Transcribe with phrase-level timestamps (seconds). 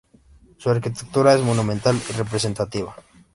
[0.57, 2.95] Su arquitectura es monumental y representativa.